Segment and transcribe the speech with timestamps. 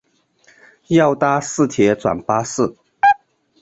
[0.87, 2.75] 要搭市铁转巴士